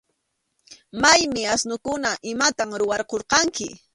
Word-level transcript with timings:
¿Maymi 1.01 1.41
asnukuna? 1.53 2.11
¿Imatam 2.31 2.69
rurarqurqanki? 2.79 3.67